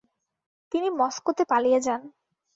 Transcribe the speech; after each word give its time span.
তিনি 0.71 0.87
মস্কোতে 0.99 1.43
পালিয়ে 1.45 1.79
যান। 1.81 2.01